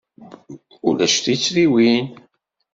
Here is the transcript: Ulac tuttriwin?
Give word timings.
Ulac 0.87 1.15
tuttriwin? 1.23 2.07